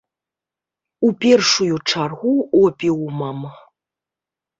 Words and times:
У 1.07 1.09
першую 1.25 1.75
чаргу 1.91 2.31
опіумам. 2.61 3.39